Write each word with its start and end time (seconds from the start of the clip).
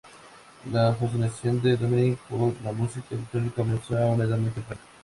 La 0.71 0.95
fascinación 0.95 1.61
de 1.61 1.77
Dominik 1.77 2.17
por 2.21 2.55
la 2.63 2.71
música 2.71 3.05
electrónica 3.11 3.57
comenzó 3.57 3.95
a 3.99 4.07
una 4.07 4.23
edad 4.23 4.35
muy 4.39 4.49
temprana. 4.49 4.81